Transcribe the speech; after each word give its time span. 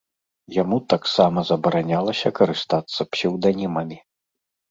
Яму 0.61 0.77
таксама 0.93 1.43
забаранялася 1.49 2.31
карыстацца 2.39 2.99
псеўданімамі. 3.13 3.97